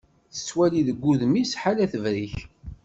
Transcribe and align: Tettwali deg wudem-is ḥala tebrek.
Tettwali 0.33 0.81
deg 0.87 0.97
wudem-is 1.03 1.51
ḥala 1.61 1.85
tebrek. 1.91 2.35